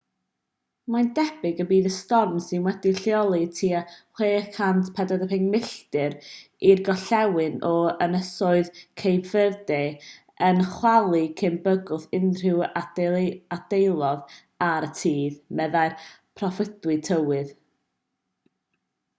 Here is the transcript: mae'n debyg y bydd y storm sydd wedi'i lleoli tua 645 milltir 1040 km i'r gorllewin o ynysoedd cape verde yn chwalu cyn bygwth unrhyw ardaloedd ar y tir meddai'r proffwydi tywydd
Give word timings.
mae'n 0.93 1.09
debyg 1.17 1.59
y 1.63 1.65
bydd 1.71 1.87
y 1.89 1.89
storm 1.95 2.37
sydd 2.45 2.63
wedi'i 2.67 2.93
lleoli 3.01 3.41
tua 3.57 3.81
645 4.21 5.43
milltir 5.49 6.15
1040 6.23 6.23
km 6.23 6.71
i'r 6.71 6.81
gorllewin 6.87 7.59
o 7.73 7.75
ynysoedd 8.07 8.73
cape 9.03 9.33
verde 9.35 9.79
yn 10.49 10.65
chwalu 10.73 11.21
cyn 11.45 11.61
bygwth 11.69 12.09
unrhyw 12.21 12.65
ardaloedd 12.83 14.35
ar 14.73 14.89
y 14.91 14.93
tir 15.03 15.39
meddai'r 15.61 15.97
proffwydi 16.41 17.01
tywydd 17.13 17.57